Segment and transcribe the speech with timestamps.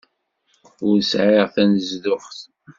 [0.87, 2.37] Ur sɛiɣ tanezduɣt.